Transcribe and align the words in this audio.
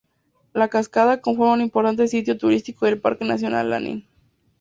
La 0.53 0.67
cascada 0.67 1.21
conforma 1.21 1.53
un 1.53 1.61
importante 1.61 2.07
sitio 2.07 2.35
turístico 2.35 2.87
del 2.87 2.99
Parque 2.99 3.23
Nacional 3.23 3.69
Lanín. 3.69 4.07